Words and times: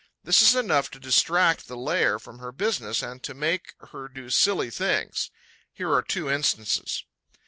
This 0.23 0.41
is 0.41 0.55
enough 0.55 0.89
to 0.89 0.99
distract 0.99 1.67
the 1.67 1.77
layer 1.77 2.17
from 2.17 2.39
her 2.39 2.51
business 2.51 3.03
and 3.03 3.21
to 3.21 3.35
make 3.35 3.75
her 3.91 4.07
do 4.07 4.31
silly 4.31 4.71
things. 4.71 5.29
Here 5.73 5.93
are 5.93 6.01
two 6.01 6.27
instances. 6.27 7.03